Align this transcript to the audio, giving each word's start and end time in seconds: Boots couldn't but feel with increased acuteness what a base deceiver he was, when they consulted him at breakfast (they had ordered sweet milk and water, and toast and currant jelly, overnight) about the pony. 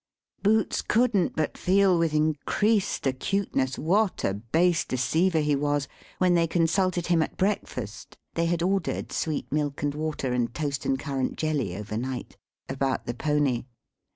Boots 0.41 0.81
couldn't 0.81 1.35
but 1.35 1.59
feel 1.59 1.99
with 1.99 2.11
increased 2.11 3.05
acuteness 3.05 3.77
what 3.77 4.23
a 4.23 4.33
base 4.33 4.83
deceiver 4.83 5.41
he 5.41 5.55
was, 5.55 5.87
when 6.17 6.33
they 6.33 6.47
consulted 6.47 7.05
him 7.05 7.21
at 7.21 7.37
breakfast 7.37 8.17
(they 8.33 8.47
had 8.47 8.63
ordered 8.63 9.11
sweet 9.11 9.51
milk 9.51 9.83
and 9.83 9.93
water, 9.93 10.33
and 10.33 10.55
toast 10.55 10.87
and 10.87 10.97
currant 10.97 11.35
jelly, 11.37 11.77
overnight) 11.77 12.35
about 12.67 13.05
the 13.05 13.13
pony. 13.13 13.65